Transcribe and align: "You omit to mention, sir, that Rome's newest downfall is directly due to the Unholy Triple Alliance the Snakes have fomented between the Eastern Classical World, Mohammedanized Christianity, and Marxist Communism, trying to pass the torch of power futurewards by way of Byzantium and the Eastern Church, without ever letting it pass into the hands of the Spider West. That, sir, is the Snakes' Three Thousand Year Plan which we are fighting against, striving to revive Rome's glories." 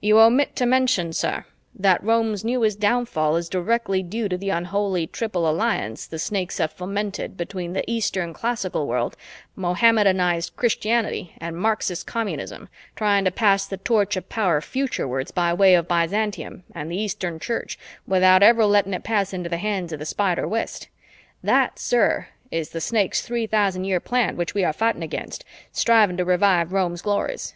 "You 0.00 0.18
omit 0.18 0.56
to 0.56 0.66
mention, 0.66 1.12
sir, 1.12 1.44
that 1.72 2.02
Rome's 2.02 2.44
newest 2.44 2.80
downfall 2.80 3.36
is 3.36 3.48
directly 3.48 4.02
due 4.02 4.28
to 4.28 4.36
the 4.36 4.50
Unholy 4.50 5.06
Triple 5.06 5.48
Alliance 5.48 6.04
the 6.08 6.18
Snakes 6.18 6.58
have 6.58 6.72
fomented 6.72 7.36
between 7.36 7.74
the 7.74 7.88
Eastern 7.88 8.34
Classical 8.34 8.88
World, 8.88 9.16
Mohammedanized 9.54 10.56
Christianity, 10.56 11.32
and 11.40 11.56
Marxist 11.56 12.08
Communism, 12.08 12.68
trying 12.96 13.24
to 13.24 13.30
pass 13.30 13.68
the 13.68 13.76
torch 13.76 14.16
of 14.16 14.28
power 14.28 14.60
futurewards 14.60 15.30
by 15.30 15.54
way 15.54 15.76
of 15.76 15.86
Byzantium 15.86 16.64
and 16.74 16.90
the 16.90 16.98
Eastern 17.00 17.38
Church, 17.38 17.78
without 18.04 18.42
ever 18.42 18.64
letting 18.66 18.94
it 18.94 19.04
pass 19.04 19.32
into 19.32 19.48
the 19.48 19.58
hands 19.58 19.92
of 19.92 20.00
the 20.00 20.04
Spider 20.06 20.48
West. 20.48 20.88
That, 21.40 21.78
sir, 21.78 22.26
is 22.50 22.70
the 22.70 22.80
Snakes' 22.80 23.22
Three 23.22 23.46
Thousand 23.46 23.84
Year 23.84 24.00
Plan 24.00 24.36
which 24.36 24.54
we 24.54 24.64
are 24.64 24.72
fighting 24.72 25.04
against, 25.04 25.44
striving 25.70 26.16
to 26.16 26.24
revive 26.24 26.72
Rome's 26.72 27.00
glories." 27.00 27.54